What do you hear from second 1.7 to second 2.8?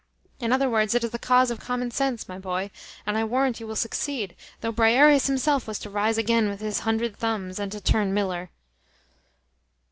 sense, my boy,